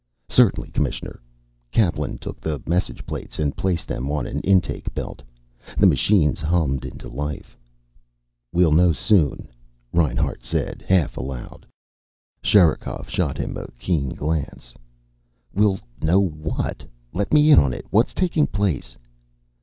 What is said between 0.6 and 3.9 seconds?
Commissioner." Kaplan took the message plates and placed